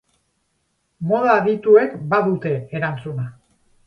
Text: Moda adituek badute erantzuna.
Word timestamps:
Moda 1.11 1.35
adituek 1.41 1.93
badute 2.13 2.55
erantzuna. 2.81 3.27